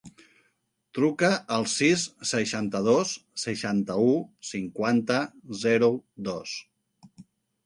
Truca 0.99 1.27
al 1.57 1.67
sis, 1.73 2.05
seixanta-dos, 2.29 3.11
seixanta-u, 3.43 4.09
cinquanta, 4.53 5.19
zero, 5.67 5.93
dos. 6.31 6.57